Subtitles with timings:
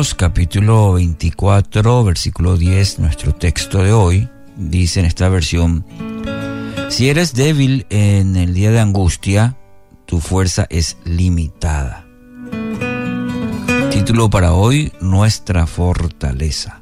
[0.00, 5.84] Capítulo 24, versículo 10, nuestro texto de hoy, dice en esta versión,
[6.88, 9.58] si eres débil en el día de angustia,
[10.06, 12.06] tu fuerza es limitada.
[13.90, 16.80] Título para hoy, Nuestra fortaleza.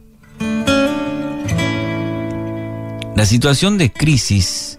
[3.17, 4.79] La situación de crisis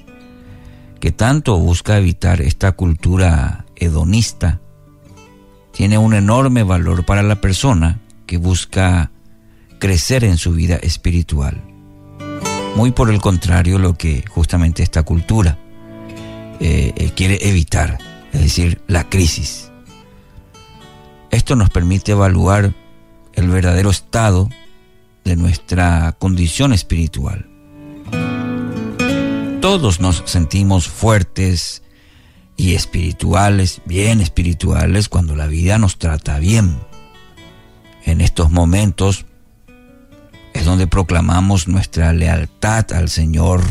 [1.02, 4.62] que tanto busca evitar esta cultura hedonista
[5.74, 8.00] tiene un enorme valor para la persona
[8.30, 9.10] que busca
[9.80, 11.60] crecer en su vida espiritual.
[12.76, 15.58] Muy por el contrario lo que justamente esta cultura
[16.60, 17.98] eh, eh, quiere evitar,
[18.32, 19.72] es decir, la crisis.
[21.32, 22.76] Esto nos permite evaluar
[23.34, 24.48] el verdadero estado
[25.24, 27.50] de nuestra condición espiritual.
[29.60, 31.82] Todos nos sentimos fuertes,
[32.60, 36.78] y espirituales, bien espirituales, cuando la vida nos trata bien.
[38.06, 39.26] En estos momentos
[40.54, 43.62] es donde proclamamos nuestra lealtad al Señor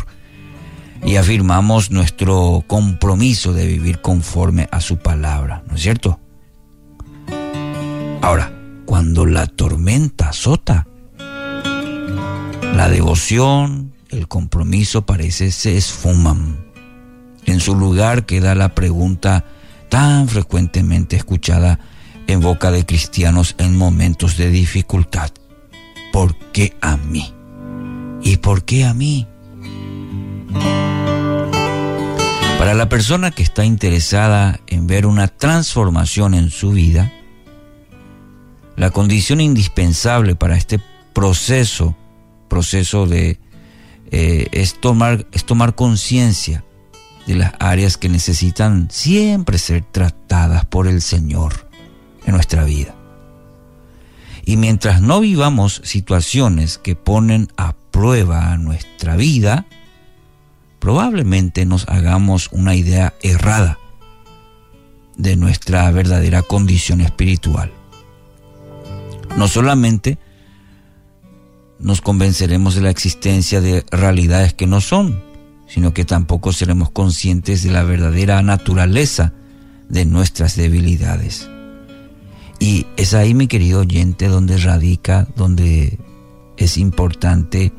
[1.05, 6.21] y afirmamos nuestro compromiso de vivir conforme a su palabra, ¿no es cierto?
[8.21, 8.53] Ahora,
[8.85, 10.87] cuando la tormenta azota,
[12.75, 16.69] la devoción, el compromiso parece se esfuman
[17.49, 19.43] en su lugar queda la pregunta
[19.89, 21.79] tan frecuentemente escuchada
[22.29, 25.31] en boca de cristianos en momentos de dificultad.
[26.13, 27.35] ¿Por qué a mí?
[28.23, 29.27] ¿Y por qué a mí?
[32.59, 37.13] Para la persona que está interesada en ver una transformación en su vida,
[38.77, 40.81] la condición indispensable para este
[41.15, 41.97] proceso,
[42.49, 43.41] proceso de,
[44.11, 46.65] eh, es tomar, es tomar conciencia
[47.27, 51.68] de las áreas que necesitan siempre ser tratadas por el Señor
[52.29, 52.95] en nuestra vida.
[54.45, 59.67] Y mientras no vivamos situaciones que ponen a prueba nuestra vida,
[60.79, 63.79] probablemente nos hagamos una idea errada
[65.17, 67.73] de nuestra verdadera condición espiritual.
[69.37, 70.19] No solamente
[71.79, 75.23] nos convenceremos de la existencia de realidades que no son,
[75.67, 79.33] sino que tampoco seremos conscientes de la verdadera naturaleza
[79.89, 81.49] de nuestras debilidades.
[82.59, 85.99] Y es ahí, mi querido oyente, donde radica, donde
[86.57, 87.73] es importante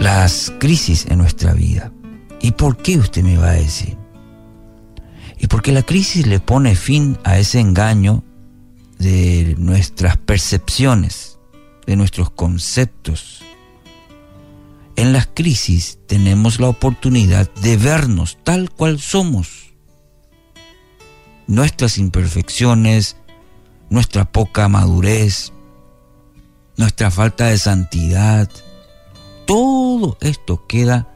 [0.00, 1.92] las crisis en nuestra vida.
[2.40, 3.96] ¿Y por qué usted me va a decir?
[5.38, 8.24] Y porque la crisis le pone fin a ese engaño
[8.98, 11.38] de nuestras percepciones,
[11.86, 13.44] de nuestros conceptos,
[14.98, 19.57] en las crisis tenemos la oportunidad de vernos tal cual somos.
[21.48, 23.16] Nuestras imperfecciones,
[23.90, 25.52] nuestra poca madurez,
[26.76, 28.48] nuestra falta de santidad,
[29.46, 31.08] todo esto queda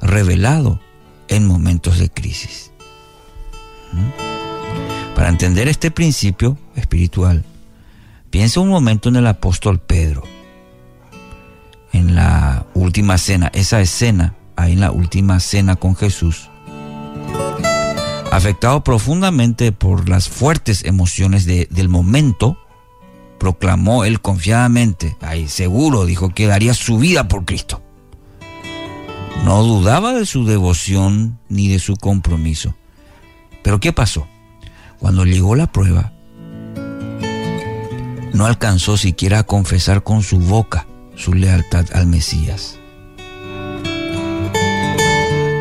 [0.00, 0.80] revelado
[1.28, 2.72] en momentos de crisis.
[3.92, 5.14] ¿Mm?
[5.14, 7.44] Para entender este principio espiritual,
[8.30, 10.24] piensa un momento en el apóstol Pedro
[11.92, 16.48] en la última cena, esa escena ahí en la última cena con Jesús,
[18.38, 22.56] afectado profundamente por las fuertes emociones del momento,
[23.38, 27.82] proclamó él confiadamente, ahí seguro, dijo que daría su vida por Cristo.
[29.44, 32.76] No dudaba de su devoción ni de su compromiso.
[33.62, 34.28] Pero ¿qué pasó?
[35.00, 36.12] Cuando llegó la prueba,
[38.32, 42.77] no alcanzó siquiera a confesar con su boca su lealtad al Mesías.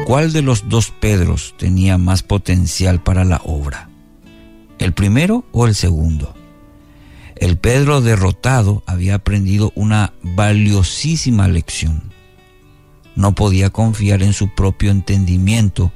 [0.08, 3.90] ¿Cuál de los dos Pedros tenía más potencial para la obra?
[4.80, 6.34] ¿El primero o el segundo?
[7.36, 12.04] El Pedro derrotado había aprendido una valiosísima lección.
[13.18, 15.92] No podía confiar en su propio entendimiento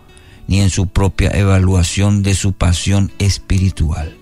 [0.45, 4.17] ni en su propia evaluación de su pasión espiritual.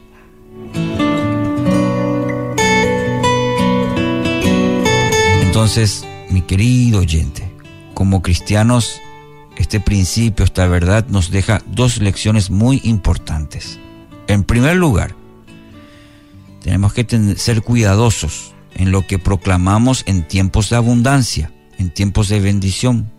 [5.42, 7.52] Entonces, mi querido oyente,
[7.96, 9.02] como cristianos,
[9.60, 13.78] este principio, esta verdad nos deja dos lecciones muy importantes.
[14.28, 15.16] En primer lugar,
[16.62, 22.40] tenemos que ser cuidadosos en lo que proclamamos en tiempos de abundancia, en tiempos de
[22.40, 23.12] bendición.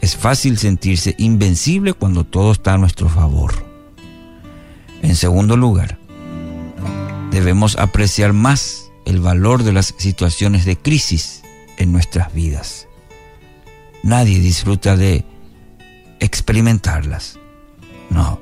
[0.00, 3.52] Es fácil sentirse invencible cuando todo está a nuestro favor.
[5.02, 5.98] En segundo lugar,
[7.32, 11.42] debemos apreciar más el valor de las situaciones de crisis
[11.76, 12.87] en nuestras vidas.
[14.02, 15.24] Nadie disfruta de
[16.20, 17.38] experimentarlas.
[18.10, 18.40] No,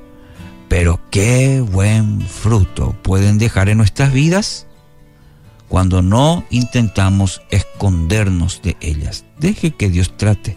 [0.67, 4.67] pero qué buen fruto pueden dejar en nuestras vidas
[5.67, 9.25] cuando no intentamos escondernos de ellas.
[9.39, 10.55] Deje que Dios trate.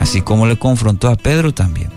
[0.00, 1.90] Así como le confrontó a Pedro también.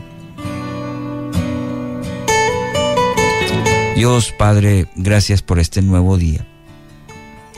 [3.95, 6.45] Dios Padre, gracias por este nuevo día.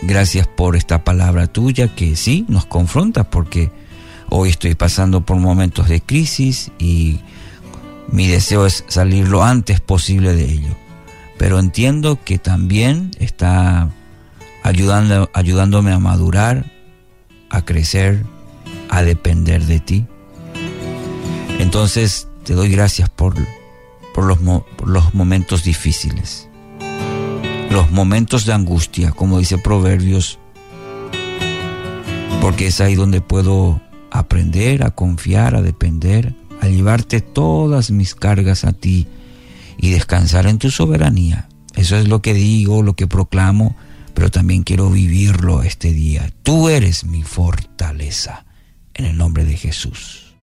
[0.01, 3.71] Gracias por esta palabra tuya que sí nos confronta porque
[4.29, 7.19] hoy estoy pasando por momentos de crisis y
[8.11, 10.75] mi deseo es salir lo antes posible de ello.
[11.37, 13.89] Pero entiendo que también está
[14.63, 16.65] ayudando, ayudándome a madurar,
[17.49, 18.25] a crecer,
[18.89, 20.05] a depender de ti.
[21.59, 23.35] Entonces te doy gracias por,
[24.13, 26.49] por, los, por los momentos difíciles,
[27.69, 30.39] los momentos de angustia, como dice Proverbios,
[32.41, 38.65] porque es ahí donde puedo aprender a confiar, a depender, a llevarte todas mis cargas
[38.65, 39.07] a ti
[39.77, 41.47] y descansar en tu soberanía.
[41.75, 43.75] Eso es lo que digo, lo que proclamo,
[44.13, 46.31] pero también quiero vivirlo este día.
[46.43, 48.45] Tú eres mi fortaleza,
[48.93, 50.28] en el nombre de Jesús.